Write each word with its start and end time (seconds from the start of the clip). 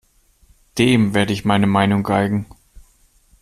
Dem 0.79 1.13
werde 1.13 1.31
ich 1.31 1.45
meine 1.45 1.67
Meinung 1.67 2.01
geigen. 2.01 2.47